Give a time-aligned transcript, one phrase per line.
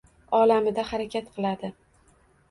[0.37, 1.69] olamida harakat qiladi.